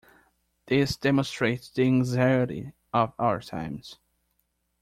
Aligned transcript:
This 0.65 0.97
demonstrates 0.97 1.69
the 1.69 1.83
anxiety 1.83 2.73
of 2.91 3.13
our 3.19 3.39
times. 3.39 3.99